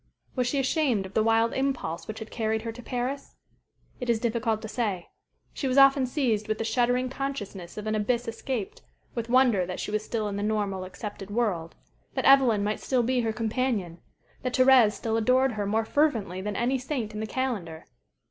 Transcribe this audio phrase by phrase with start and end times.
[0.35, 3.35] Was she ashamed of the wild impulse which had carried her to Paris?
[3.99, 5.09] It is difficult to say.
[5.53, 8.81] She was often seized with the shuddering consciousness of an abyss escaped,
[9.13, 11.75] with wonder that she was still in the normal, accepted world,
[12.15, 13.99] that Evelyn might still be her companion,
[14.41, 17.85] that Thérèse still adored her more fervently than any saint in the calendar.